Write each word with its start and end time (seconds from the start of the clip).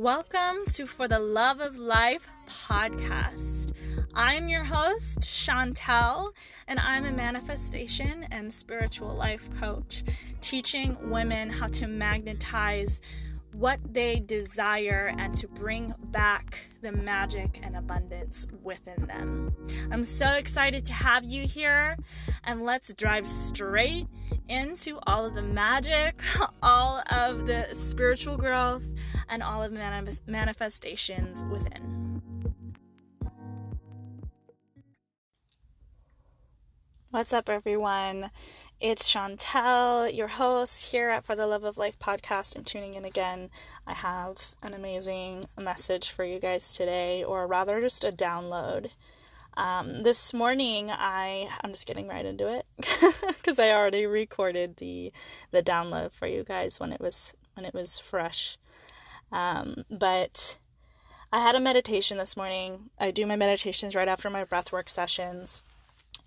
Welcome 0.00 0.64
to 0.68 0.86
For 0.86 1.08
the 1.08 1.18
Love 1.18 1.60
of 1.60 1.76
Life 1.78 2.26
podcast. 2.46 3.74
I'm 4.14 4.48
your 4.48 4.64
host, 4.64 5.20
Shawntelle, 5.20 6.30
and 6.66 6.80
I'm 6.80 7.04
a 7.04 7.12
manifestation 7.12 8.26
and 8.30 8.50
spiritual 8.50 9.14
life 9.14 9.50
coach, 9.60 10.02
teaching 10.40 10.96
women 11.10 11.50
how 11.50 11.66
to 11.66 11.86
magnetize 11.86 13.02
what 13.52 13.78
they 13.92 14.20
desire 14.20 15.14
and 15.18 15.34
to 15.34 15.48
bring 15.48 15.92
back 16.04 16.70
the 16.80 16.92
magic 16.92 17.60
and 17.62 17.76
abundance 17.76 18.46
within 18.62 19.06
them. 19.06 19.54
I'm 19.90 20.04
so 20.04 20.30
excited 20.30 20.84
to 20.86 20.94
have 20.94 21.24
you 21.24 21.46
here, 21.46 21.98
and 22.44 22.64
let's 22.64 22.94
drive 22.94 23.26
straight 23.26 24.06
into 24.48 24.98
all 25.06 25.26
of 25.26 25.34
the 25.34 25.42
magic, 25.42 26.22
all 26.62 27.02
of 27.10 27.46
the 27.46 27.66
spiritual 27.74 28.38
growth, 28.38 28.88
and 29.30 29.42
all 29.42 29.62
of 29.62 29.72
the 29.72 29.78
manif- 29.78 30.26
manifestations 30.26 31.44
within. 31.44 32.20
What's 37.10 37.32
up, 37.32 37.48
everyone? 37.48 38.30
It's 38.80 39.12
Shawntelle, 39.12 40.14
your 40.14 40.28
host 40.28 40.90
here 40.92 41.10
at 41.10 41.24
For 41.24 41.34
the 41.34 41.46
Love 41.46 41.64
of 41.64 41.78
Life 41.78 41.98
podcast. 41.98 42.56
I'm 42.56 42.64
tuning 42.64 42.94
in 42.94 43.04
again. 43.04 43.50
I 43.86 43.94
have 43.94 44.36
an 44.62 44.74
amazing 44.74 45.44
message 45.58 46.10
for 46.10 46.24
you 46.24 46.38
guys 46.38 46.74
today, 46.74 47.24
or 47.24 47.46
rather, 47.46 47.80
just 47.80 48.04
a 48.04 48.10
download. 48.10 48.92
Um, 49.54 50.02
this 50.02 50.32
morning, 50.32 50.88
I 50.90 51.48
I'm 51.62 51.70
just 51.70 51.86
getting 51.86 52.08
right 52.08 52.24
into 52.24 52.48
it 52.48 52.64
because 53.36 53.58
I 53.58 53.72
already 53.72 54.06
recorded 54.06 54.76
the 54.76 55.12
the 55.50 55.62
download 55.62 56.12
for 56.12 56.28
you 56.28 56.44
guys 56.44 56.78
when 56.78 56.92
it 56.92 57.00
was 57.00 57.34
when 57.54 57.66
it 57.66 57.74
was 57.74 57.98
fresh. 57.98 58.56
Um, 59.32 59.76
but 59.90 60.58
I 61.32 61.40
had 61.40 61.54
a 61.54 61.60
meditation 61.60 62.18
this 62.18 62.36
morning. 62.36 62.90
I 62.98 63.12
do 63.12 63.26
my 63.26 63.36
meditations 63.36 63.94
right 63.94 64.08
after 64.08 64.28
my 64.30 64.44
breathwork 64.44 64.88
sessions. 64.88 65.62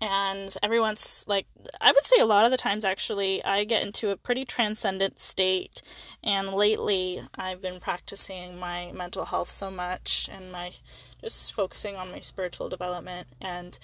And 0.00 0.54
every 0.62 0.80
once, 0.80 1.26
like 1.28 1.46
i 1.80 1.90
would 1.92 2.04
say 2.04 2.20
a 2.20 2.26
lot 2.26 2.44
of 2.44 2.50
the 2.50 2.56
times 2.56 2.84
actually 2.84 3.42
i 3.44 3.64
get 3.64 3.82
into 3.82 4.10
a 4.10 4.16
pretty 4.16 4.44
transcendent 4.44 5.20
state. 5.20 5.82
And 6.22 6.52
lately 6.52 7.20
i've 7.36 7.62
been 7.62 7.80
practicing 7.80 8.58
my 8.58 8.92
mental 8.92 9.26
health 9.26 9.48
so 9.50 9.70
much 9.70 10.28
and 10.32 10.50
my 10.50 10.72
just 11.20 11.54
focusing 11.54 11.96
on 11.96 12.10
my 12.10 12.20
spiritual 12.20 12.68
development. 12.68 13.28
And 13.40 13.78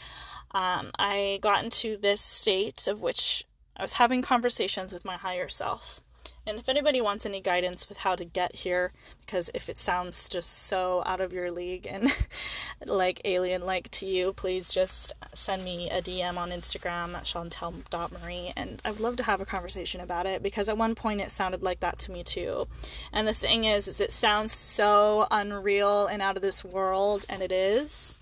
um, 0.53 0.91
i 0.99 1.39
got 1.43 1.65
into 1.65 1.97
this 1.97 2.21
state 2.21 2.87
of 2.87 3.03
which 3.03 3.45
i 3.77 3.83
was 3.83 3.95
having 3.95 4.21
conversations 4.23 4.93
with 4.93 5.05
my 5.05 5.17
higher 5.17 5.49
self 5.49 6.01
and 6.47 6.59
if 6.59 6.69
anybody 6.69 7.01
wants 7.01 7.27
any 7.27 7.41
guidance 7.41 7.89
with 7.89 7.99
how 7.99 8.17
to 8.17 8.25
get 8.25 8.57
here, 8.57 8.93
because 9.21 9.51
if 9.55 9.69
it 9.69 9.79
sounds 9.79 10.29
just 10.29 10.51
so 10.51 11.03
out 11.05 11.21
of 11.21 11.33
your 11.33 11.51
league 11.51 11.87
and 11.87 12.09
like 12.87 13.21
alien 13.25 13.65
like 13.65 13.89
to 13.91 14.07
you, 14.07 14.33
please 14.33 14.73
just 14.73 15.13
send 15.35 15.65
me 15.65 15.91
a 15.91 16.01
DM 16.01 16.37
on 16.37 16.51
Instagram 16.51 17.15
at 17.15 17.25
shawntelle.marie 17.25 18.53
and 18.57 18.81
I 18.85 18.91
would 18.91 19.01
love 19.01 19.17
to 19.17 19.23
have 19.25 19.41
a 19.41 19.47
conversation 19.47 20.01
about 20.01 20.27
it 20.27 20.43
because 20.43 20.69
at 20.69 20.79
one 20.79 20.95
point 20.95 21.21
it 21.21 21.31
sounded 21.31 21.63
like 21.63 21.81
that 21.81 21.99
to 22.01 22.13
me 22.13 22.25
too. 22.25 22.67
And 23.13 23.29
the 23.29 23.35
thing 23.35 23.65
is, 23.65 23.87
is 23.87 24.01
it 24.01 24.11
sounds 24.11 24.53
so 24.53 25.27
unreal 25.31 26.07
and 26.07 26.23
out 26.23 26.37
of 26.37 26.43
this 26.43 26.65
world, 26.65 27.27
and 27.29 27.43
it 27.43 27.53
is. 27.53 28.17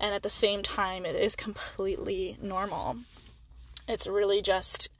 And 0.00 0.14
at 0.14 0.22
the 0.22 0.30
same 0.30 0.62
time, 0.62 1.04
it 1.04 1.16
is 1.16 1.34
completely 1.34 2.36
normal. 2.40 2.98
It's 3.88 4.06
really 4.06 4.42
just 4.42 4.90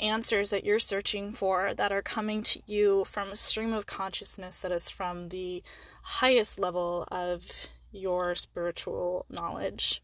answers 0.00 0.50
that 0.50 0.64
you're 0.64 0.78
searching 0.78 1.32
for 1.32 1.74
that 1.74 1.92
are 1.92 2.02
coming 2.02 2.42
to 2.42 2.60
you 2.66 3.04
from 3.04 3.30
a 3.30 3.36
stream 3.36 3.72
of 3.72 3.86
consciousness 3.86 4.60
that 4.60 4.72
is 4.72 4.90
from 4.90 5.28
the 5.28 5.62
highest 6.02 6.58
level 6.58 7.06
of 7.10 7.68
your 7.92 8.34
spiritual 8.34 9.24
knowledge. 9.30 10.02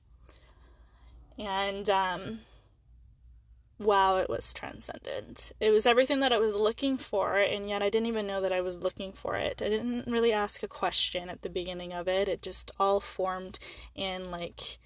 And 1.39 1.89
um, 1.91 2.41
wow, 3.79 4.19
it 4.19 4.29
was 4.29 4.53
transcendent. 4.53 5.53
It 5.59 5.71
was 5.73 5.87
everything 5.87 6.21
that 6.21 6.33
I 6.33 6.39
was 6.39 6.57
looking 6.57 6.97
for, 6.97 7.37
and 7.37 7.69
yet 7.69 7.83
I 7.83 7.89
didn't 7.89 8.09
even 8.09 8.27
know 8.27 8.41
that 8.41 8.53
I 8.53 8.61
was 8.61 8.79
looking 8.79 9.13
for 9.13 9.37
it. 9.37 9.63
I 9.63 9.69
didn't 9.69 10.07
really 10.07 10.33
ask 10.33 10.63
a 10.63 10.69
question 10.69 11.31
at 11.31 11.43
the 11.43 11.49
beginning 11.49 11.93
of 11.93 12.07
it, 12.07 12.29
it 12.29 12.43
just 12.43 12.71
all 12.79 13.01
formed 13.01 13.59
in 13.95 14.31
like 14.31 14.79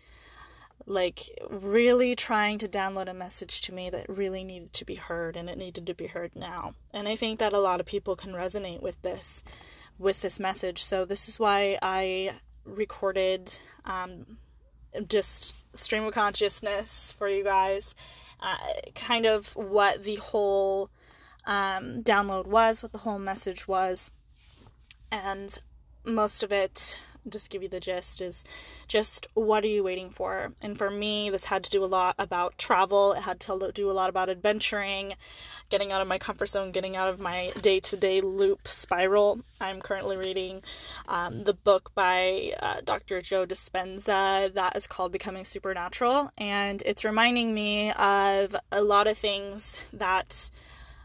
like 0.87 1.21
really 1.49 2.15
trying 2.15 2.59
to 2.59 2.69
download 2.69 3.09
a 3.09 3.15
message 3.15 3.61
to 3.63 3.75
me 3.75 3.89
that 3.91 4.07
really 4.09 4.45
needed 4.45 4.73
to 4.75 4.85
be 4.85 4.97
heard 4.97 5.37
and 5.37 5.49
it 5.49 5.57
needed 5.57 5.87
to 5.87 5.95
be 5.95 6.07
heard 6.07 6.33
now. 6.35 6.75
And 6.93 7.09
I 7.09 7.17
think 7.17 7.39
that 7.39 7.53
a 7.53 7.59
lot 7.59 7.81
of 7.81 7.87
people 7.87 8.17
can 8.17 8.33
resonate 8.33 8.83
with 8.83 9.01
this 9.03 9.43
with 9.99 10.23
this 10.23 10.41
message. 10.41 10.83
So 10.83 11.05
this 11.05 11.29
is 11.29 11.39
why 11.39 11.79
I 11.81 12.33
recorded 12.65 13.59
um, 13.85 14.39
just 15.09 15.55
stream 15.77 16.05
of 16.05 16.15
consciousness 16.15 17.13
for 17.13 17.29
you 17.29 17.45
guys, 17.45 17.95
uh, 18.41 18.57
kind 18.95 19.27
of 19.27 19.55
what 19.57 20.03
the 20.03 20.17
whole 20.17 20.91
um, 21.47 22.03
download 22.03 22.47
was, 22.47 22.83
what 22.83 22.93
the 22.93 22.99
whole 22.99 23.19
message 23.19 23.69
was, 23.69 24.11
and 25.11 25.59
most 26.05 26.43
of 26.43 26.53
it 26.53 27.01
just 27.29 27.51
give 27.51 27.63
you 27.63 27.69
the 27.69 27.81
gist 27.81 28.21
is 28.21 28.45
just 28.87 29.27
what 29.35 29.65
are 29.65 29.69
you 29.69 29.83
waiting 29.83 30.11
for? 30.11 30.53
And 30.63 30.77
for 30.77 30.91
me 30.91 31.31
this 31.31 31.47
had 31.47 31.65
to 31.65 31.71
do 31.71 31.85
a 31.85 31.87
lot 31.87 32.15
about 32.19 32.59
travel. 32.59 33.13
It 33.13 33.23
had 33.23 33.41
to 33.41 33.71
do 33.73 33.91
a 33.91 33.93
lot 33.93 34.11
about 34.11 34.29
adventuring 34.29 35.15
getting 35.71 35.93
out 35.93 36.03
of 36.03 36.09
my 36.09 36.19
comfort 36.19 36.47
zone 36.47 36.73
getting 36.73 36.97
out 36.97 37.09
of 37.09 37.19
my 37.19 37.53
day-to-day 37.61 38.21
loop 38.21 38.69
spiral. 38.69 39.41
I'm 39.61 39.81
currently 39.81 40.17
reading 40.17 40.63
um, 41.09 41.45
the 41.45 41.55
book 41.55 41.93
by 41.95 42.53
uh, 42.61 42.81
dr 42.85 43.21
joe 43.23 43.47
dispenza 43.47 44.53
that 44.53 44.77
is 44.77 44.87
called 44.87 45.13
becoming 45.13 45.45
supernatural. 45.45 46.31
And 46.39 46.83
it's 46.87 47.05
reminding 47.05 47.55
me 47.55 47.93
of 47.93 48.55
a 48.71 48.83
lot 48.83 49.07
of 49.07 49.17
things 49.17 49.89
that 49.93 50.51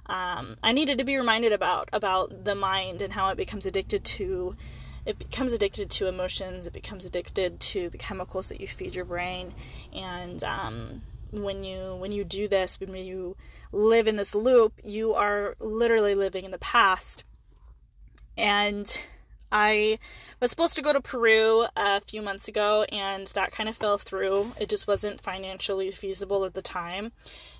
um, 0.09 0.58
I 0.63 0.72
needed 0.74 0.97
to 0.97 1.03
be 1.03 1.18
reminded 1.18 1.53
about 1.53 1.90
about 1.94 2.44
the 2.44 2.56
mind 2.56 3.02
and 3.02 3.13
how 3.13 3.29
it 3.29 3.38
becomes 3.38 3.66
addicted 3.66 4.03
to 4.03 4.56
it 5.05 5.17
becomes 5.17 5.51
addicted 5.51 5.89
to 5.89 6.07
emotions 6.07 6.67
it 6.67 6.73
becomes 6.73 7.05
addicted 7.05 7.59
to 7.59 7.89
the 7.89 7.97
chemicals 7.97 8.49
that 8.49 8.61
you 8.61 8.67
feed 8.67 8.95
your 8.95 9.05
brain 9.05 9.51
and 9.93 10.43
um, 10.43 11.01
when 11.31 11.63
you 11.63 11.95
when 11.95 12.11
you 12.11 12.23
do 12.23 12.47
this 12.47 12.79
when 12.79 12.95
you 12.95 13.35
live 13.71 14.07
in 14.07 14.15
this 14.15 14.33
loop 14.33 14.73
you 14.83 15.13
are 15.13 15.55
literally 15.59 16.15
living 16.15 16.45
in 16.45 16.51
the 16.51 16.57
past 16.59 17.23
and 18.37 19.05
I 19.51 19.97
was 20.39 20.51
supposed 20.51 20.75
to 20.75 20.81
go 20.81 20.93
to 20.93 21.01
Peru 21.01 21.66
a 21.75 22.01
few 22.01 22.21
months 22.21 22.47
ago 22.47 22.85
and 22.91 23.27
that 23.27 23.51
kind 23.51 23.67
of 23.67 23.75
fell 23.75 23.97
through. 23.97 24.51
It 24.59 24.69
just 24.69 24.87
wasn't 24.87 25.21
financially 25.21 25.89
feasible 25.91 26.45
at 26.45 26.53
the 26.53 26.61
time. 26.61 27.11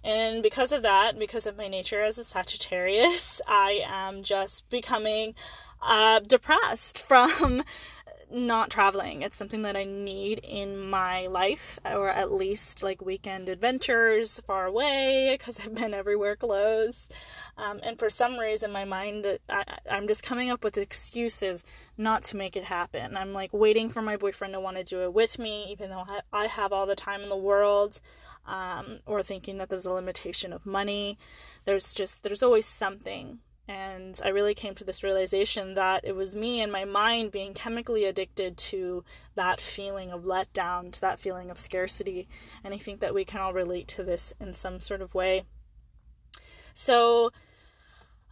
And 0.04 0.44
because 0.44 0.72
of 0.72 0.84
that, 0.84 1.18
because 1.18 1.48
of 1.48 1.58
my 1.58 1.68
nature 1.68 2.04
as 2.04 2.18
a 2.18 2.24
Sagittarius, 2.24 3.42
I 3.48 3.82
am 3.88 4.24
just 4.24 4.70
becoming 4.70 5.34
uh, 5.82 6.20
depressed 6.20 7.06
from 7.08 7.64
not 8.32 8.70
traveling. 8.70 9.22
It's 9.22 9.36
something 9.36 9.64
that 9.64 9.76
I 9.76 9.84
need 9.84 10.40
in 10.44 10.90
my 10.90 11.28
life, 11.28 11.80
or 11.86 12.10
at 12.10 12.32
least 12.32 12.84
like 12.84 13.02
weekend 13.02 13.50
adventures 13.50 14.40
far 14.46 14.66
away 14.66 15.36
because 15.38 15.60
I've 15.60 15.76
been 15.76 15.94
everywhere 15.94 16.36
close. 16.36 17.10
Um, 17.58 17.80
and 17.84 17.98
for 17.98 18.10
some 18.10 18.38
reason, 18.38 18.72
my 18.72 18.86
mind, 18.86 19.26
I, 19.50 19.64
I'm 19.90 20.08
just 20.08 20.24
coming 20.24 20.50
up 20.50 20.64
with 20.64 20.78
excuses 20.78 21.64
not 21.98 22.24
to 22.24 22.38
make 22.38 22.56
it 22.56 22.66
happen. 22.66 23.18
I'm 23.18 23.34
like 23.34 23.52
waiting 23.52 23.90
for 23.90 24.02
my 24.02 24.16
boyfriend 24.16 24.54
to 24.54 24.60
want 24.60 24.78
to 24.78 24.84
do 24.84 25.02
it 25.02 25.14
with 25.14 25.40
me, 25.40 25.66
even 25.70 25.90
though 25.90 26.06
I 26.32 26.48
have 26.48 26.72
all 26.72 26.86
the 26.86 26.96
time 26.96 27.22
in 27.22 27.30
the 27.30 27.38
world, 27.38 28.00
um, 28.46 29.00
or 29.06 29.22
thinking 29.24 29.58
that 29.58 29.70
there's 29.70 29.86
a 29.86 29.92
limitation 29.92 30.54
of 30.54 30.66
money. 30.66 31.18
There's 31.66 31.94
just, 31.94 32.24
there's 32.24 32.44
always 32.44 32.66
something 32.66 33.40
and 33.70 34.20
I 34.26 34.30
really 34.30 34.56
came 34.56 34.74
to 34.76 34.84
this 34.84 35.04
realization 35.04 35.76
that 35.76 36.02
it 36.04 36.16
was 36.16 36.36
me 36.36 36.60
and 36.60 36.72
my 36.72 36.86
mind 36.86 37.32
being 37.32 37.54
chemically 37.54 38.06
addicted 38.06 38.58
to 38.58 39.04
that 39.36 39.62
feeling 39.62 40.10
of 40.12 40.24
letdown, 40.24 40.92
to 40.94 41.02
that 41.02 41.20
feeling 41.20 41.52
of 41.52 41.60
scarcity. 41.60 42.28
And 42.64 42.74
I 42.74 42.78
think 42.78 43.00
that 43.02 43.14
we 43.14 43.26
can 43.26 43.42
all 43.42 43.54
relate 43.54 43.88
to 43.90 44.04
this 44.04 44.34
in 44.42 44.54
some 44.54 44.80
sort 44.80 45.04
of 45.04 45.14
way. 45.14 45.44
So, 46.74 47.30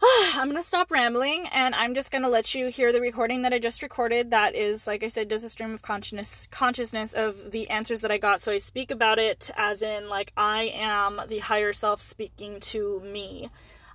I'm 0.34 0.46
going 0.48 0.58
to 0.58 0.64
stop 0.64 0.90
rambling 0.90 1.46
and 1.54 1.76
I'm 1.76 1.94
just 1.94 2.12
going 2.12 2.24
to 2.24 2.30
let 2.30 2.56
you 2.56 2.70
hear 2.70 2.92
the 2.92 3.02
recording 3.02 3.44
that 3.44 3.54
I 3.54 3.60
just 3.60 3.84
recorded 3.84 4.32
that 4.32 4.56
is 4.56 4.88
like 4.88 5.04
I 5.04 5.08
said 5.08 5.28
does 5.28 5.44
a 5.44 5.50
stream 5.50 5.74
of 5.74 5.82
consciousness 5.82 6.48
consciousness 6.52 7.14
of 7.14 7.52
the 7.52 7.68
answers 7.72 8.02
that 8.02 8.12
I 8.12 8.20
got 8.20 8.40
so 8.40 8.52
I 8.52 8.60
speak 8.60 8.92
about 8.92 9.18
it 9.18 9.50
as 9.58 9.82
in 9.82 10.08
like 10.08 10.34
I 10.38 10.72
am 10.76 11.20
the 11.28 11.40
higher 11.40 11.74
self 11.74 12.00
speaking 12.00 12.60
to 12.60 13.00
me 13.00 13.50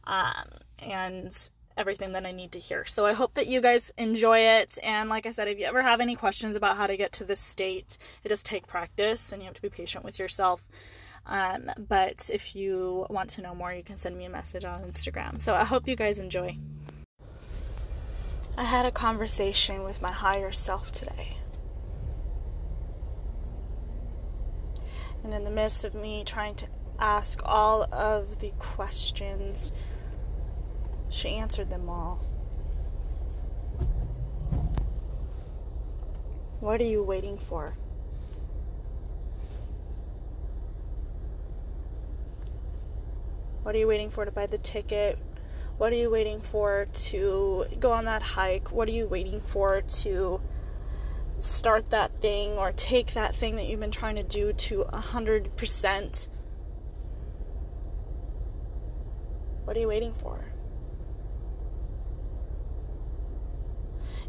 um, 0.04 0.48
and 0.86 1.50
everything 1.76 2.12
that 2.12 2.26
I 2.26 2.32
need 2.32 2.52
to 2.52 2.58
hear. 2.58 2.84
So 2.84 3.06
I 3.06 3.12
hope 3.12 3.34
that 3.34 3.46
you 3.46 3.60
guys 3.60 3.92
enjoy 3.96 4.38
it. 4.38 4.78
And 4.82 5.08
like 5.08 5.26
I 5.26 5.30
said, 5.30 5.48
if 5.48 5.58
you 5.58 5.64
ever 5.64 5.82
have 5.82 6.00
any 6.00 6.14
questions 6.14 6.56
about 6.56 6.76
how 6.76 6.86
to 6.86 6.96
get 6.96 7.12
to 7.12 7.24
this 7.24 7.40
state, 7.40 7.98
it 8.24 8.28
does 8.28 8.42
take 8.42 8.66
practice 8.66 9.32
and 9.32 9.42
you 9.42 9.46
have 9.46 9.54
to 9.54 9.62
be 9.62 9.70
patient 9.70 10.04
with 10.04 10.18
yourself. 10.18 10.66
Um, 11.26 11.70
but 11.88 12.30
if 12.32 12.56
you 12.56 13.06
want 13.08 13.30
to 13.30 13.42
know 13.42 13.54
more, 13.54 13.72
you 13.72 13.82
can 13.82 13.96
send 13.96 14.16
me 14.16 14.24
a 14.24 14.30
message 14.30 14.64
on 14.64 14.80
Instagram. 14.80 15.40
So 15.40 15.54
I 15.54 15.64
hope 15.64 15.88
you 15.88 15.96
guys 15.96 16.18
enjoy. 16.18 16.56
I 18.58 18.64
had 18.64 18.84
a 18.84 18.90
conversation 18.90 19.82
with 19.82 20.02
my 20.02 20.12
higher 20.12 20.52
self 20.52 20.92
today. 20.92 21.36
And 25.24 25.32
in 25.32 25.44
the 25.44 25.50
midst 25.50 25.84
of 25.84 25.94
me 25.94 26.24
trying 26.24 26.56
to 26.56 26.66
ask 26.98 27.40
all 27.44 27.84
of 27.94 28.40
the 28.40 28.52
questions, 28.58 29.72
she 31.12 31.28
answered 31.36 31.68
them 31.68 31.88
all. 31.88 32.24
What 36.60 36.80
are 36.80 36.84
you 36.84 37.02
waiting 37.02 37.36
for? 37.36 37.76
What 43.62 43.74
are 43.74 43.78
you 43.78 43.86
waiting 43.86 44.10
for 44.10 44.24
to 44.24 44.30
buy 44.30 44.46
the 44.46 44.58
ticket? 44.58 45.18
What 45.76 45.92
are 45.92 45.96
you 45.96 46.10
waiting 46.10 46.40
for 46.40 46.86
to 46.92 47.66
go 47.78 47.92
on 47.92 48.06
that 48.06 48.22
hike? 48.22 48.72
What 48.72 48.88
are 48.88 48.92
you 48.92 49.06
waiting 49.06 49.40
for 49.40 49.82
to 49.82 50.40
start 51.40 51.90
that 51.90 52.20
thing 52.20 52.52
or 52.52 52.72
take 52.72 53.12
that 53.14 53.34
thing 53.34 53.56
that 53.56 53.66
you've 53.66 53.80
been 53.80 53.90
trying 53.90 54.16
to 54.16 54.22
do 54.22 54.52
to 54.52 54.82
a 54.82 55.00
hundred 55.00 55.56
percent? 55.56 56.28
What 59.64 59.76
are 59.76 59.80
you 59.80 59.88
waiting 59.88 60.12
for? 60.12 60.51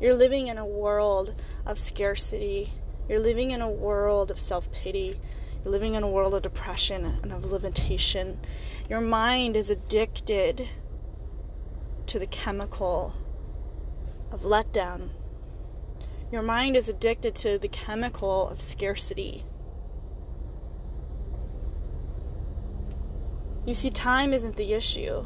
You're 0.04 0.16
living 0.16 0.50
in 0.50 0.58
a 0.58 0.66
world 0.66 1.42
of 1.66 1.80
scarcity. 1.80 2.74
You're 3.08 3.22
living 3.22 3.52
in 3.52 3.62
a 3.62 3.70
world 3.70 4.32
of 4.32 4.38
self 4.38 4.70
pity. 4.70 5.18
You're 5.64 5.72
living 5.72 5.94
in 5.94 6.04
a 6.04 6.10
world 6.10 6.34
of 6.34 6.42
depression 6.42 7.06
and 7.06 7.32
of 7.32 7.46
limitation. 7.50 8.42
Your 8.90 9.00
mind 9.00 9.56
is 9.56 9.70
addicted 9.70 10.68
to 12.08 12.20
the 12.20 12.28
chemical 12.28 13.14
of 14.30 14.42
letdown. 14.42 15.12
Your 16.34 16.42
mind 16.42 16.76
is 16.76 16.90
addicted 16.90 17.34
to 17.36 17.58
the 17.58 17.70
chemical 17.70 18.50
of 18.50 18.60
scarcity. 18.60 19.46
You 23.66 23.74
see, 23.74 23.90
time 23.90 24.34
isn't 24.34 24.58
the 24.58 24.74
issue. 24.74 25.24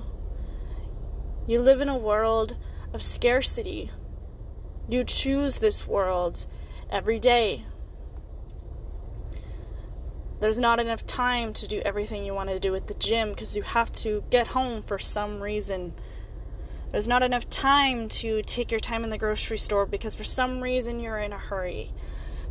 You 1.47 1.61
live 1.61 1.81
in 1.81 1.89
a 1.89 1.97
world 1.97 2.59
of 2.93 3.01
scarcity. 3.01 3.89
You 4.89 5.03
choose 5.03 5.59
this 5.59 5.85
world 5.85 6.45
every 6.89 7.19
day. 7.19 7.63
There's 10.39 10.59
not 10.59 10.79
enough 10.79 11.05
time 11.05 11.51
to 11.53 11.67
do 11.67 11.81
everything 11.83 12.23
you 12.23 12.33
want 12.33 12.49
to 12.49 12.59
do 12.59 12.73
at 12.73 12.87
the 12.87 12.93
gym 12.93 13.29
because 13.29 13.57
you 13.57 13.63
have 13.63 13.91
to 13.93 14.23
get 14.29 14.47
home 14.47 14.81
for 14.81 14.97
some 14.97 15.41
reason. 15.41 15.93
There's 16.91 17.07
not 17.07 17.21
enough 17.21 17.49
time 17.49 18.07
to 18.09 18.41
take 18.43 18.71
your 18.71 18.79
time 18.79 19.03
in 19.03 19.09
the 19.09 19.17
grocery 19.17 19.57
store 19.57 19.85
because 19.85 20.15
for 20.15 20.23
some 20.23 20.61
reason 20.61 21.01
you're 21.01 21.17
in 21.17 21.33
a 21.33 21.37
hurry. 21.37 21.91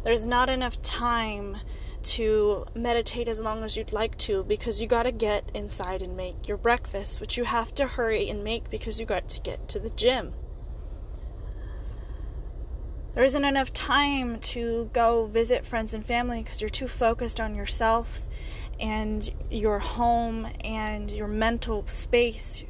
There's 0.04 0.26
not 0.26 0.50
enough 0.50 0.82
time 0.82 1.56
to 2.02 2.66
meditate 2.74 3.28
as 3.28 3.40
long 3.40 3.64
as 3.64 3.78
you'd 3.78 3.92
like 3.92 4.18
to 4.18 4.44
because 4.44 4.82
you 4.82 4.86
got 4.86 5.04
to 5.04 5.10
get 5.10 5.50
inside 5.54 6.02
and 6.02 6.16
make 6.16 6.46
your 6.46 6.58
breakfast, 6.58 7.18
which 7.18 7.38
you 7.38 7.44
have 7.44 7.72
to 7.76 7.86
hurry 7.86 8.28
and 8.28 8.44
make 8.44 8.68
because 8.68 9.00
you 9.00 9.06
got 9.06 9.26
to 9.30 9.40
get 9.40 9.68
to 9.68 9.78
the 9.78 9.90
gym. 9.90 10.34
There 13.16 13.24
isn't 13.24 13.46
enough 13.46 13.72
time 13.72 14.40
to 14.40 14.90
go 14.92 15.24
visit 15.24 15.64
friends 15.64 15.94
and 15.94 16.04
family 16.04 16.42
because 16.42 16.60
you're 16.60 16.68
too 16.68 16.86
focused 16.86 17.40
on 17.40 17.54
yourself 17.54 18.26
and 18.78 19.30
your 19.50 19.78
home 19.78 20.46
and 20.62 21.10
your 21.10 21.26
mental 21.26 21.86
space, 21.86 22.62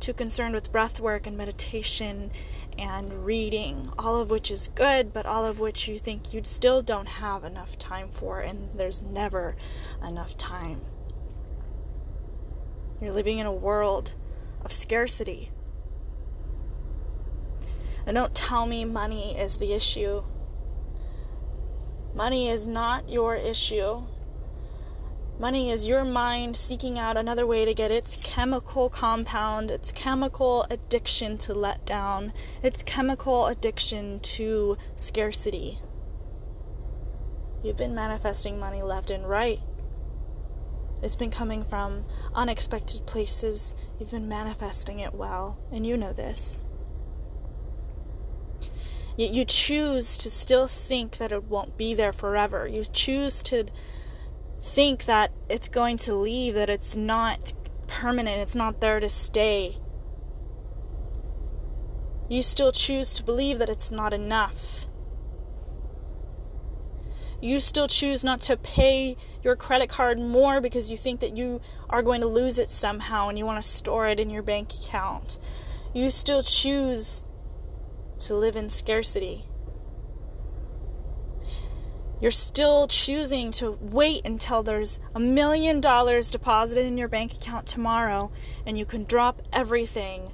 too 0.00 0.12
concerned 0.12 0.54
with 0.54 0.72
breath 0.72 0.98
work 0.98 1.24
and 1.24 1.38
meditation 1.38 2.32
and 2.76 3.24
reading, 3.24 3.86
all 3.96 4.20
of 4.20 4.28
which 4.28 4.50
is 4.50 4.70
good, 4.74 5.12
but 5.12 5.24
all 5.24 5.44
of 5.44 5.60
which 5.60 5.86
you 5.86 5.98
think 5.98 6.34
you 6.34 6.40
still 6.42 6.82
don't 6.82 7.08
have 7.08 7.44
enough 7.44 7.78
time 7.78 8.08
for, 8.10 8.40
and 8.40 8.70
there's 8.74 9.02
never 9.02 9.54
enough 10.04 10.36
time. 10.36 10.80
You're 13.00 13.12
living 13.12 13.38
in 13.38 13.46
a 13.46 13.54
world 13.54 14.16
of 14.64 14.72
scarcity. 14.72 15.52
And 18.06 18.14
don't 18.16 18.34
tell 18.34 18.66
me 18.66 18.84
money 18.84 19.36
is 19.38 19.58
the 19.58 19.72
issue. 19.72 20.22
Money 22.14 22.48
is 22.48 22.68
not 22.68 23.08
your 23.08 23.36
issue. 23.36 24.02
Money 25.38 25.70
is 25.70 25.86
your 25.86 26.04
mind 26.04 26.56
seeking 26.56 26.98
out 26.98 27.16
another 27.16 27.46
way 27.46 27.64
to 27.64 27.74
get 27.74 27.90
its 27.90 28.16
chemical 28.16 28.90
compound, 28.90 29.70
its 29.70 29.90
chemical 29.90 30.66
addiction 30.70 31.38
to 31.38 31.54
let 31.54 31.84
down, 31.86 32.32
its 32.62 32.82
chemical 32.82 33.46
addiction 33.46 34.20
to 34.20 34.76
scarcity. 34.94 35.78
You've 37.64 37.76
been 37.76 37.94
manifesting 37.94 38.58
money 38.58 38.82
left 38.82 39.10
and 39.10 39.28
right. 39.28 39.60
It's 41.02 41.16
been 41.16 41.30
coming 41.30 41.64
from 41.64 42.04
unexpected 42.34 43.06
places. 43.06 43.74
You've 43.98 44.10
been 44.10 44.28
manifesting 44.28 45.00
it 45.00 45.14
well, 45.14 45.58
and 45.72 45.86
you 45.86 45.96
know 45.96 46.12
this. 46.12 46.62
Yet 49.16 49.32
you 49.32 49.44
choose 49.44 50.16
to 50.18 50.30
still 50.30 50.66
think 50.66 51.18
that 51.18 51.32
it 51.32 51.44
won't 51.44 51.76
be 51.76 51.94
there 51.94 52.12
forever. 52.12 52.66
You 52.66 52.82
choose 52.84 53.42
to 53.44 53.66
think 54.60 55.04
that 55.04 55.32
it's 55.48 55.68
going 55.68 55.96
to 55.98 56.14
leave, 56.14 56.54
that 56.54 56.70
it's 56.70 56.96
not 56.96 57.52
permanent, 57.86 58.40
it's 58.40 58.56
not 58.56 58.80
there 58.80 59.00
to 59.00 59.08
stay. 59.08 59.76
You 62.28 62.40
still 62.40 62.72
choose 62.72 63.12
to 63.14 63.22
believe 63.22 63.58
that 63.58 63.68
it's 63.68 63.90
not 63.90 64.14
enough. 64.14 64.86
You 67.42 67.58
still 67.60 67.88
choose 67.88 68.22
not 68.24 68.40
to 68.42 68.56
pay 68.56 69.16
your 69.42 69.56
credit 69.56 69.88
card 69.88 70.18
more 70.18 70.60
because 70.60 70.90
you 70.90 70.96
think 70.96 71.20
that 71.20 71.36
you 71.36 71.60
are 71.90 72.00
going 72.00 72.20
to 72.20 72.28
lose 72.28 72.58
it 72.58 72.70
somehow 72.70 73.28
and 73.28 73.36
you 73.36 73.44
want 73.44 73.60
to 73.60 73.68
store 73.68 74.06
it 74.06 74.20
in 74.20 74.30
your 74.30 74.44
bank 74.44 74.70
account. 74.72 75.38
You 75.92 76.08
still 76.08 76.42
choose 76.42 77.24
to 78.26 78.34
live 78.34 78.56
in 78.56 78.68
scarcity. 78.68 79.44
You're 82.20 82.30
still 82.30 82.86
choosing 82.86 83.50
to 83.52 83.72
wait 83.80 84.24
until 84.24 84.62
there's 84.62 85.00
a 85.12 85.18
million 85.18 85.80
dollars 85.80 86.30
deposited 86.30 86.86
in 86.86 86.96
your 86.96 87.08
bank 87.08 87.34
account 87.34 87.66
tomorrow 87.66 88.30
and 88.64 88.78
you 88.78 88.86
can 88.86 89.04
drop 89.04 89.42
everything 89.52 90.32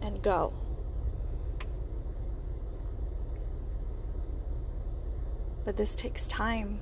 and 0.00 0.22
go. 0.22 0.54
But 5.66 5.76
this 5.76 5.94
takes 5.94 6.26
time. 6.26 6.78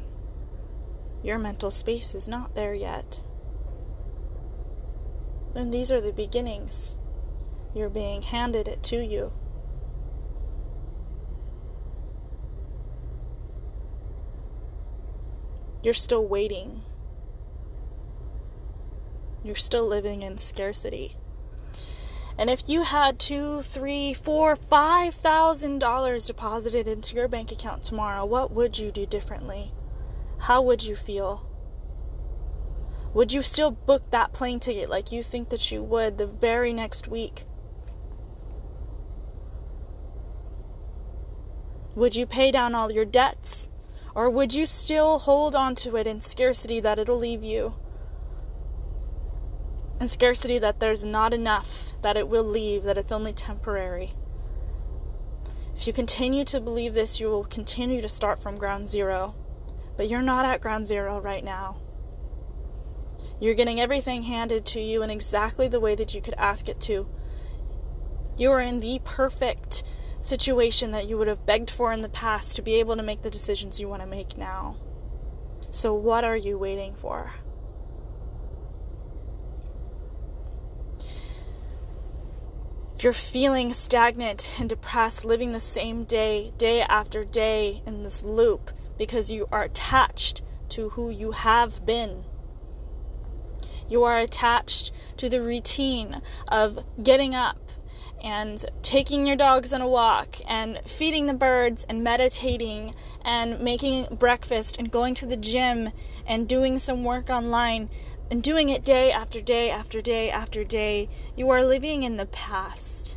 Your 1.24 1.40
mental 1.40 1.72
space 1.72 2.14
is 2.14 2.28
not 2.28 2.54
there 2.54 2.74
yet. 2.74 3.20
And 5.56 5.74
these 5.74 5.90
are 5.90 6.00
the 6.00 6.12
beginnings. 6.12 6.96
You're 7.74 7.88
being 7.88 8.22
handed 8.22 8.68
it 8.68 8.84
to 8.84 9.04
you. 9.04 9.32
You're 15.86 15.94
still 15.94 16.26
waiting. 16.26 16.82
You're 19.44 19.54
still 19.54 19.86
living 19.86 20.24
in 20.24 20.36
scarcity. 20.38 21.16
And 22.36 22.50
if 22.50 22.68
you 22.68 22.82
had 22.82 23.20
two, 23.20 23.62
three, 23.62 24.12
four, 24.12 24.56
five 24.56 25.14
thousand 25.14 25.78
dollars 25.78 26.26
deposited 26.26 26.88
into 26.88 27.14
your 27.14 27.28
bank 27.28 27.52
account 27.52 27.84
tomorrow, 27.84 28.24
what 28.24 28.50
would 28.50 28.80
you 28.80 28.90
do 28.90 29.06
differently? 29.06 29.70
How 30.40 30.60
would 30.60 30.82
you 30.82 30.96
feel? 30.96 31.48
Would 33.14 33.30
you 33.30 33.40
still 33.40 33.70
book 33.70 34.10
that 34.10 34.32
plane 34.32 34.58
ticket 34.58 34.90
like 34.90 35.12
you 35.12 35.22
think 35.22 35.50
that 35.50 35.70
you 35.70 35.84
would 35.84 36.18
the 36.18 36.26
very 36.26 36.72
next 36.72 37.06
week? 37.06 37.44
Would 41.94 42.16
you 42.16 42.26
pay 42.26 42.50
down 42.50 42.74
all 42.74 42.90
your 42.90 43.04
debts? 43.04 43.68
Or 44.16 44.30
would 44.30 44.54
you 44.54 44.64
still 44.64 45.18
hold 45.18 45.54
on 45.54 45.74
to 45.74 45.96
it 45.96 46.06
in 46.06 46.22
scarcity 46.22 46.80
that 46.80 46.98
it'll 46.98 47.18
leave 47.18 47.44
you? 47.44 47.74
In 50.00 50.08
scarcity 50.08 50.58
that 50.58 50.80
there's 50.80 51.04
not 51.04 51.34
enough, 51.34 51.92
that 52.00 52.16
it 52.16 52.26
will 52.26 52.42
leave, 52.42 52.84
that 52.84 52.96
it's 52.96 53.12
only 53.12 53.34
temporary. 53.34 54.12
If 55.76 55.86
you 55.86 55.92
continue 55.92 56.44
to 56.46 56.62
believe 56.62 56.94
this, 56.94 57.20
you 57.20 57.28
will 57.28 57.44
continue 57.44 58.00
to 58.00 58.08
start 58.08 58.38
from 58.38 58.56
ground 58.56 58.88
zero. 58.88 59.34
But 59.98 60.08
you're 60.08 60.22
not 60.22 60.46
at 60.46 60.62
ground 60.62 60.86
zero 60.86 61.20
right 61.20 61.44
now. 61.44 61.76
You're 63.38 63.52
getting 63.52 63.82
everything 63.82 64.22
handed 64.22 64.64
to 64.66 64.80
you 64.80 65.02
in 65.02 65.10
exactly 65.10 65.68
the 65.68 65.80
way 65.80 65.94
that 65.94 66.14
you 66.14 66.22
could 66.22 66.34
ask 66.38 66.70
it 66.70 66.80
to. 66.80 67.06
You 68.38 68.50
are 68.52 68.62
in 68.62 68.80
the 68.80 68.98
perfect 69.04 69.82
situation 70.26 70.90
that 70.90 71.08
you 71.08 71.16
would 71.16 71.28
have 71.28 71.46
begged 71.46 71.70
for 71.70 71.92
in 71.92 72.02
the 72.02 72.08
past 72.08 72.56
to 72.56 72.62
be 72.62 72.74
able 72.74 72.96
to 72.96 73.02
make 73.02 73.22
the 73.22 73.30
decisions 73.30 73.80
you 73.80 73.88
want 73.88 74.02
to 74.02 74.08
make 74.08 74.36
now. 74.36 74.76
So, 75.70 75.94
what 75.94 76.24
are 76.24 76.36
you 76.36 76.58
waiting 76.58 76.94
for? 76.94 77.32
If 82.96 83.04
you're 83.04 83.12
feeling 83.12 83.74
stagnant 83.74 84.56
and 84.58 84.70
depressed, 84.70 85.24
living 85.24 85.52
the 85.52 85.60
same 85.60 86.04
day, 86.04 86.52
day 86.56 86.80
after 86.80 87.24
day 87.24 87.82
in 87.86 88.02
this 88.02 88.24
loop 88.24 88.70
because 88.96 89.30
you 89.30 89.46
are 89.52 89.64
attached 89.64 90.42
to 90.70 90.90
who 90.90 91.10
you 91.10 91.32
have 91.32 91.84
been. 91.84 92.24
You 93.88 94.02
are 94.04 94.18
attached 94.18 94.92
to 95.18 95.28
the 95.28 95.42
routine 95.42 96.22
of 96.48 96.84
getting 97.02 97.34
up 97.34 97.65
and 98.26 98.66
taking 98.82 99.24
your 99.24 99.36
dogs 99.36 99.72
on 99.72 99.80
a 99.80 99.86
walk 99.86 100.38
and 100.48 100.78
feeding 100.84 101.26
the 101.26 101.32
birds 101.32 101.86
and 101.88 102.02
meditating 102.02 102.92
and 103.24 103.60
making 103.60 104.04
breakfast 104.16 104.76
and 104.80 104.90
going 104.90 105.14
to 105.14 105.26
the 105.26 105.36
gym 105.36 105.92
and 106.26 106.48
doing 106.48 106.76
some 106.76 107.04
work 107.04 107.30
online 107.30 107.88
and 108.28 108.42
doing 108.42 108.68
it 108.68 108.84
day 108.84 109.12
after 109.12 109.40
day 109.40 109.70
after 109.70 110.00
day 110.00 110.28
after 110.28 110.64
day, 110.64 111.08
you 111.36 111.48
are 111.50 111.64
living 111.64 112.02
in 112.02 112.16
the 112.16 112.26
past. 112.26 113.16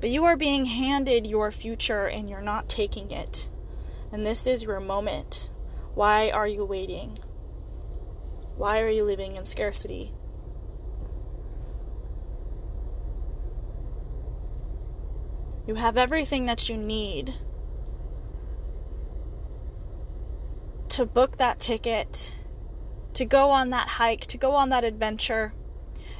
But 0.00 0.10
you 0.10 0.24
are 0.24 0.36
being 0.36 0.66
handed 0.66 1.26
your 1.26 1.50
future 1.50 2.06
and 2.06 2.30
you're 2.30 2.40
not 2.40 2.68
taking 2.68 3.10
it. 3.10 3.48
And 4.12 4.24
this 4.24 4.46
is 4.46 4.62
your 4.62 4.78
moment. 4.78 5.50
Why 5.96 6.30
are 6.30 6.46
you 6.46 6.64
waiting? 6.64 7.18
Why 8.56 8.80
are 8.80 8.88
you 8.88 9.02
living 9.02 9.34
in 9.34 9.44
scarcity? 9.44 10.12
You 15.66 15.74
have 15.74 15.96
everything 15.96 16.46
that 16.46 16.68
you 16.68 16.76
need 16.76 17.34
to 20.90 21.04
book 21.04 21.38
that 21.38 21.58
ticket 21.58 22.32
to 23.14 23.24
go 23.24 23.50
on 23.50 23.70
that 23.70 23.88
hike, 23.88 24.26
to 24.26 24.38
go 24.38 24.54
on 24.54 24.68
that 24.68 24.84
adventure. 24.84 25.52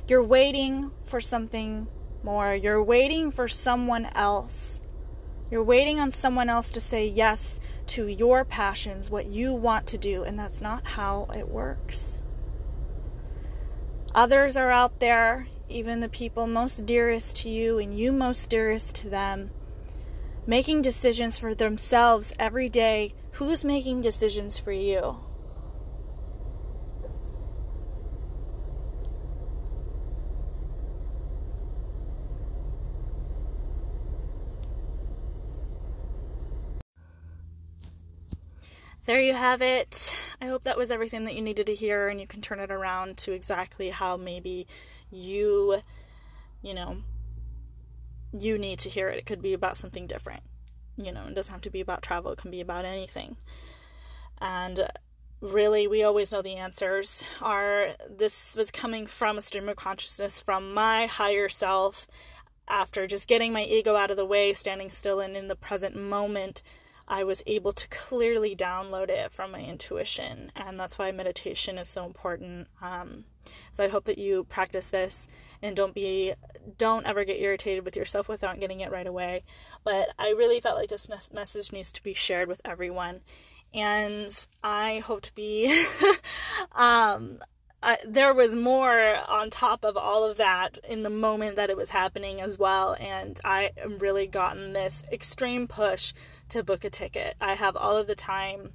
You're 0.09 0.23
waiting 0.23 0.91
for 1.05 1.21
something 1.21 1.87
more. 2.23 2.55
You're 2.55 2.83
waiting 2.83 3.31
for 3.31 3.47
someone 3.47 4.07
else. 4.15 4.81
You're 5.51 5.63
waiting 5.63 6.01
on 6.01 6.11
someone 6.11 6.49
else 6.49 6.73
to 6.73 6.81
say 6.81 7.07
yes 7.07 7.61
to 7.89 8.09
your 8.09 8.45
passions, 8.45 9.09
what 9.09 9.27
you 9.27 9.55
want 9.55 9.87
to 9.89 9.99
do, 9.99 10.25
and 10.25 10.37
that's 10.37 10.61
not 10.61 10.85
how 10.89 11.29
it 11.37 11.49
works. 11.49 12.21
Others 14.13 14.57
are 14.57 14.73
out 14.73 14.99
there, 14.99 15.47
even 15.69 16.01
the 16.01 16.09
people 16.09 16.47
most 16.47 16.87
dearest 16.87 17.37
to 17.39 17.49
you 17.49 17.79
and 17.79 17.99
you 17.99 18.13
most 18.13 18.49
dearest 18.51 18.95
to 18.97 19.09
them, 19.09 19.51
making 20.47 20.83
decisions 20.83 21.39
for 21.39 21.55
themselves 21.55 22.35
every 22.39 22.69
day. 22.69 23.13
Who's 23.33 23.65
making 23.65 24.01
decisions 24.01 24.59
for 24.59 24.73
you? 24.73 25.17
there 39.07 39.21
you 39.21 39.35
have 39.35 39.63
it. 39.63 40.26
I 40.41 40.47
hope 40.47 40.65
that 40.65 40.77
was 40.77 40.91
everything 40.91 41.25
that 41.25 41.35
you 41.35 41.43
needed 41.43 41.67
to 41.67 41.75
hear 41.75 42.09
and 42.09 42.21
you 42.21 42.27
can 42.27 42.41
turn 42.41 42.61
it 42.61 42.71
around 42.71 43.17
to 43.19 43.33
exactly 43.33 43.91
how 43.91 44.17
maybe 44.17 44.67
you, 45.11 45.81
you 46.63 46.75
know, 46.75 46.99
you 48.39 48.59
need 48.59 48.79
to 48.81 48.89
hear 48.89 49.09
it. 49.09 49.19
It 49.19 49.27
could 49.27 49.41
be 49.41 49.55
about 49.55 49.77
something 49.77 50.07
different. 50.07 50.43
You 50.97 51.13
know, 51.13 51.25
it 51.27 51.35
doesn't 51.35 51.53
have 51.53 51.63
to 51.63 51.71
be 51.71 51.81
about 51.81 52.03
travel, 52.03 52.33
it 52.33 52.39
can 52.39 52.51
be 52.51 52.61
about 52.61 52.85
anything. 52.85 53.37
And 54.41 54.89
really, 55.41 55.87
we 55.87 56.03
always 56.03 56.33
know 56.33 56.43
the 56.43 56.57
answers 56.57 57.25
are 57.41 57.89
this 58.09 58.57
was 58.57 58.71
coming 58.71 59.07
from 59.07 59.39
a 59.39 59.43
stream 59.43 59.69
of 59.69 59.77
consciousness 59.77 60.41
from 60.41 60.75
my 60.75 61.07
higher 61.07 61.49
self 61.49 62.07
after 62.69 63.07
just 63.07 63.29
getting 63.29 63.53
my 63.53 63.63
ego 63.63 63.95
out 63.95 64.11
of 64.11 64.17
the 64.17 64.25
way, 64.25 64.53
standing 64.53 64.91
still 64.91 65.21
and 65.21 65.37
in 65.37 65.49
the 65.49 65.57
present 65.57 65.97
moment 65.97 66.63
I 67.09 67.25
was 67.25 67.43
able 67.47 67.73
to 67.73 67.89
clearly 67.89 68.57
download 68.57 69.09
it 69.09 69.33
from 69.33 69.53
my 69.53 69.61
intuition. 69.61 70.51
And 70.57 70.79
that's 70.79 70.99
why 70.99 71.11
meditation 71.13 71.79
is 71.79 71.89
so 71.89 72.05
important. 72.05 72.69
Um, 72.83 73.25
so 73.71 73.85
I 73.85 73.89
hope 73.89 74.05
that 74.05 74.19
you 74.19 74.45
practice 74.45 74.91
this 74.91 75.29
and 75.63 75.77
don't 75.77 75.95
be, 75.95 76.33
don't 76.79 77.07
ever 77.07 77.25
get 77.25 77.41
irritated 77.41 77.85
with 77.85 77.97
yourself 77.97 78.29
without 78.29 78.61
getting 78.61 78.81
it 78.81 78.91
right 78.91 79.07
away. 79.07 79.43
But 79.85 80.09
I 80.19 80.31
really 80.31 80.61
felt 80.61 80.79
like 80.79 80.89
this 80.89 81.09
message 81.33 81.73
needs 81.73 81.93
to 81.93 82.03
be 82.03 82.13
shared 82.13 82.49
with 82.49 82.61
everyone. 82.65 83.21
And 83.73 84.31
I 84.63 85.01
hope 85.01 85.23
to 85.23 85.35
be 85.35 85.73
um, 86.73 87.39
There 88.07 88.35
was 88.35 88.57
more 88.57 89.17
on 89.29 89.51
top 89.51 89.85
of 89.85 89.97
all 89.97 90.25
of 90.25 90.39
that 90.39 90.79
in 90.89 91.03
the 91.03 91.11
moment 91.11 91.57
that 91.57 91.71
it 91.71 91.77
was 91.77 91.91
happening 91.91 92.41
as 92.41 92.59
well. 92.59 92.97
And 92.99 93.39
I 93.45 93.71
really 93.99 94.27
gotten 94.27 94.73
this 94.73 95.05
extreme 95.13 95.69
push 95.69 96.13
to 96.49 96.63
book 96.63 96.85
a 96.85 96.91
ticket. 96.91 97.37
I 97.41 97.55
have 97.55 97.77
all 97.77 97.97
of 97.97 98.07
the 98.07 98.15
time. 98.15 98.73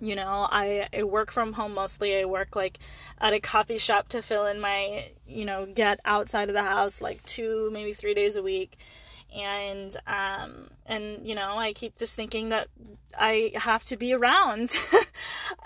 You 0.00 0.14
know, 0.14 0.46
I, 0.48 0.86
I 0.96 1.02
work 1.02 1.32
from 1.32 1.54
home 1.54 1.74
mostly. 1.74 2.16
I 2.16 2.24
work 2.24 2.54
like 2.54 2.78
at 3.20 3.32
a 3.32 3.40
coffee 3.40 3.78
shop 3.78 4.08
to 4.10 4.22
fill 4.22 4.46
in 4.46 4.60
my, 4.60 5.08
you 5.26 5.44
know, 5.44 5.66
get 5.66 5.98
outside 6.04 6.48
of 6.48 6.54
the 6.54 6.62
house 6.62 7.02
like 7.02 7.22
two, 7.24 7.70
maybe 7.72 7.92
three 7.92 8.14
days 8.14 8.36
a 8.36 8.42
week 8.42 8.78
and 9.36 9.96
um 10.06 10.68
and 10.86 11.26
you 11.26 11.34
know 11.34 11.58
i 11.58 11.72
keep 11.72 11.96
just 11.98 12.16
thinking 12.16 12.48
that 12.48 12.68
i 13.18 13.52
have 13.54 13.84
to 13.84 13.96
be 13.96 14.12
around. 14.12 14.70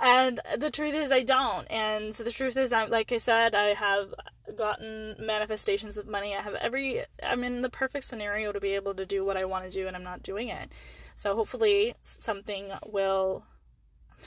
And 0.00 0.40
the 0.58 0.70
truth 0.70 0.94
is 0.94 1.12
i 1.12 1.22
don't. 1.22 1.70
And 1.70 2.14
so 2.14 2.24
the 2.24 2.30
truth 2.30 2.56
is 2.56 2.72
i'm 2.72 2.90
like 2.90 3.12
i 3.12 3.18
said 3.18 3.54
i 3.54 3.74
have 3.74 4.14
gotten 4.56 5.14
manifestations 5.18 5.96
of 5.96 6.08
money. 6.08 6.36
I 6.36 6.42
have 6.42 6.54
every 6.54 7.02
i'm 7.22 7.44
in 7.44 7.62
the 7.62 7.70
perfect 7.70 8.04
scenario 8.04 8.52
to 8.52 8.60
be 8.60 8.74
able 8.74 8.94
to 8.94 9.06
do 9.06 9.24
what 9.24 9.36
i 9.36 9.44
want 9.44 9.64
to 9.64 9.70
do 9.70 9.86
and 9.86 9.96
i'm 9.96 10.02
not 10.02 10.22
doing 10.22 10.48
it. 10.48 10.72
So 11.14 11.34
hopefully 11.34 11.94
something 12.02 12.72
will 12.86 13.44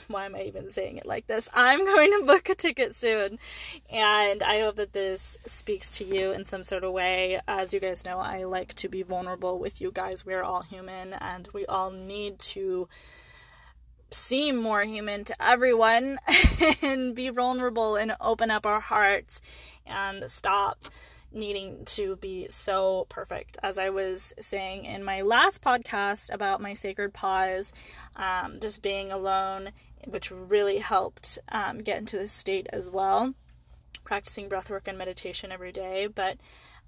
why 0.08 0.26
am 0.26 0.34
I 0.34 0.42
even 0.42 0.68
saying 0.68 0.98
it 0.98 1.06
like 1.06 1.26
this? 1.26 1.48
I'm 1.54 1.84
going 1.84 2.10
to 2.12 2.26
book 2.26 2.48
a 2.48 2.54
ticket 2.54 2.94
soon. 2.94 3.38
And 3.90 4.42
I 4.42 4.60
hope 4.60 4.76
that 4.76 4.92
this 4.92 5.36
speaks 5.46 5.98
to 5.98 6.04
you 6.04 6.32
in 6.32 6.44
some 6.44 6.62
sort 6.62 6.84
of 6.84 6.92
way. 6.92 7.40
As 7.46 7.74
you 7.74 7.80
guys 7.80 8.04
know, 8.04 8.18
I 8.18 8.44
like 8.44 8.74
to 8.74 8.88
be 8.88 9.02
vulnerable 9.02 9.58
with 9.58 9.80
you 9.80 9.90
guys. 9.92 10.24
We're 10.24 10.42
all 10.42 10.62
human 10.62 11.12
and 11.14 11.48
we 11.52 11.66
all 11.66 11.90
need 11.90 12.38
to 12.40 12.88
seem 14.10 14.56
more 14.56 14.82
human 14.82 15.24
to 15.24 15.34
everyone 15.42 16.18
and 16.82 17.14
be 17.14 17.28
vulnerable 17.28 17.96
and 17.96 18.12
open 18.20 18.50
up 18.50 18.64
our 18.64 18.80
hearts 18.80 19.40
and 19.86 20.30
stop 20.30 20.84
needing 21.32 21.84
to 21.84 22.16
be 22.16 22.46
so 22.48 23.06
perfect. 23.08 23.58
As 23.62 23.78
I 23.78 23.90
was 23.90 24.32
saying 24.40 24.84
in 24.84 25.04
my 25.04 25.22
last 25.22 25.62
podcast 25.62 26.32
about 26.32 26.60
my 26.60 26.74
sacred 26.74 27.12
pause, 27.12 27.72
um, 28.16 28.58
just 28.60 28.82
being 28.82 29.12
alone, 29.12 29.70
which 30.06 30.30
really 30.30 30.78
helped 30.78 31.38
um, 31.50 31.78
get 31.78 31.98
into 31.98 32.16
this 32.16 32.32
state 32.32 32.66
as 32.72 32.88
well. 32.88 33.34
Practicing 34.04 34.48
breathwork 34.48 34.86
and 34.86 34.96
meditation 34.96 35.52
every 35.52 35.72
day, 35.72 36.06
but 36.06 36.38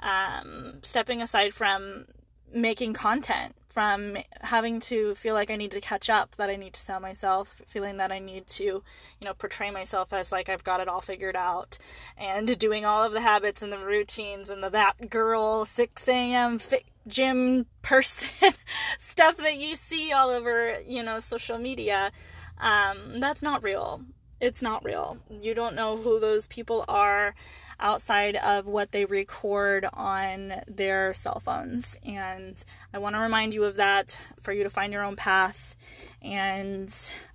um, 0.01 0.79
stepping 0.83 1.21
aside 1.21 1.53
from 1.53 2.07
making 2.53 2.95
content 2.95 3.55
from 3.79 4.17
having 4.41 4.81
to 4.81 5.15
feel 5.15 5.35
like 5.35 5.53
I 5.53 5.57
need 5.57 5.71
to 5.71 5.81
catch 5.81 6.11
up, 6.11 6.35
that 6.35 6.51
I 6.51 6.57
need 6.57 6.73
to 6.73 6.81
sell 6.81 6.99
myself, 6.99 7.63
feeling 7.69 7.99
that 7.99 8.11
I 8.11 8.19
need 8.19 8.49
to, 8.49 8.65
you 8.65 8.83
know, 9.21 9.35
portray 9.35 9.71
myself 9.71 10.13
as 10.13 10.33
like 10.33 10.49
I've 10.49 10.65
got 10.65 10.81
it 10.81 10.89
all 10.89 11.01
figured 11.01 11.37
out, 11.37 11.79
and 12.17 12.59
doing 12.59 12.85
all 12.85 13.05
of 13.05 13.13
the 13.13 13.21
habits 13.21 13.63
and 13.63 13.73
the 13.73 13.79
routines 13.79 14.51
and 14.51 14.65
the 14.65 14.71
that 14.71 15.11
girl 15.11 15.65
6 15.65 16.09
a.m. 16.09 16.59
Fi- 16.59 16.83
gym 17.07 17.67
person 17.83 18.51
stuff 18.99 19.37
that 19.37 19.59
you 19.59 19.77
see 19.77 20.13
all 20.13 20.31
over, 20.31 20.81
you 20.87 21.03
know, 21.05 21.21
social 21.21 21.57
media. 21.57 22.11
Um, 22.61 23.21
that's 23.21 23.43
not 23.43 23.62
real. 23.62 24.03
It's 24.41 24.62
not 24.62 24.85
real. 24.85 25.19
You 25.41 25.55
don't 25.55 25.75
know 25.75 25.97
who 25.97 26.21
those 26.21 26.47
people 26.47 26.85
are 26.88 27.35
outside 27.81 28.37
of 28.37 28.67
what 28.67 28.91
they 28.93 29.05
record 29.05 29.87
on 29.93 30.53
their 30.67 31.12
cell 31.15 31.41
phones. 31.41 31.99
And 32.05 32.62
I 32.93 32.99
want 32.99 33.15
to 33.15 33.21
remind 33.21 33.55
you 33.55 33.65
of 33.65 33.77
that 33.77 34.19
for 34.41 34.53
you 34.53 34.65
to 34.65 34.71
find 34.71 34.93
your 34.93 35.05
own 35.05 35.17
path. 35.17 35.77
And 36.21 36.93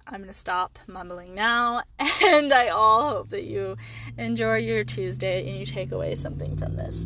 I'm 0.07 0.19
going 0.19 0.27
to 0.27 0.33
stop 0.33 0.79
mumbling 0.87 1.35
now. 1.35 1.83
And 2.25 2.53
I 2.53 2.69
all 2.69 3.09
hope 3.09 3.29
that 3.29 3.43
you 3.43 3.75
enjoy 4.17 4.57
your 4.57 4.83
Tuesday 4.83 5.47
and 5.47 5.57
you 5.57 5.65
take 5.65 5.91
away 5.91 6.15
something 6.15 6.55
from 6.55 6.77
this. 6.77 7.05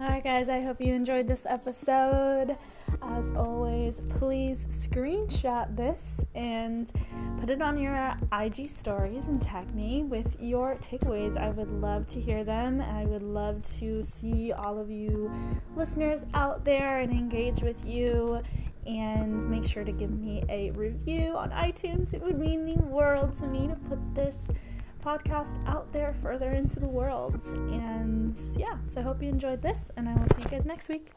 Alright, 0.00 0.24
guys, 0.24 0.48
I 0.48 0.62
hope 0.62 0.80
you 0.80 0.94
enjoyed 0.94 1.28
this 1.28 1.46
episode. 1.46 2.56
As 3.02 3.30
always, 3.30 4.00
please 4.08 4.66
screenshot 4.66 5.74
this 5.76 6.24
and 6.34 6.90
put 7.40 7.50
it 7.50 7.62
on 7.62 7.78
your 7.78 8.14
IG 8.32 8.68
stories 8.68 9.28
and 9.28 9.40
tag 9.40 9.74
me 9.74 10.04
with 10.04 10.36
your 10.40 10.76
takeaways. 10.76 11.36
I 11.36 11.50
would 11.50 11.70
love 11.70 12.06
to 12.08 12.20
hear 12.20 12.44
them. 12.44 12.80
I 12.80 13.04
would 13.04 13.22
love 13.22 13.62
to 13.78 14.02
see 14.02 14.52
all 14.52 14.80
of 14.80 14.90
you 14.90 15.30
listeners 15.74 16.26
out 16.34 16.64
there 16.64 17.00
and 17.00 17.12
engage 17.12 17.62
with 17.62 17.84
you. 17.84 18.40
And 18.86 19.44
make 19.50 19.64
sure 19.64 19.82
to 19.82 19.90
give 19.90 20.10
me 20.10 20.44
a 20.48 20.70
review 20.70 21.36
on 21.36 21.50
iTunes. 21.50 22.14
It 22.14 22.22
would 22.22 22.38
mean 22.38 22.64
the 22.64 22.80
world 22.84 23.36
to 23.38 23.46
me 23.48 23.66
to 23.66 23.74
put 23.74 23.98
this 24.14 24.36
podcast 25.04 25.64
out 25.66 25.92
there 25.92 26.14
further 26.14 26.52
into 26.52 26.78
the 26.78 26.86
world. 26.86 27.42
And 27.54 28.36
yeah, 28.56 28.76
so 28.88 29.00
I 29.00 29.02
hope 29.02 29.22
you 29.22 29.28
enjoyed 29.28 29.60
this, 29.60 29.90
and 29.96 30.08
I 30.08 30.14
will 30.14 30.28
see 30.36 30.42
you 30.42 30.48
guys 30.48 30.66
next 30.66 30.88
week. 30.88 31.10